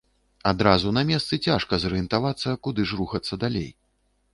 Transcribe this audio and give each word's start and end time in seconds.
Адразу 0.51 0.93
на 0.99 1.03
месцы 1.11 1.39
цяжка 1.49 1.81
зарыентавацца, 1.85 2.59
куды 2.65 2.81
ж 2.93 3.03
рухацца 3.05 3.33
далей. 3.47 3.75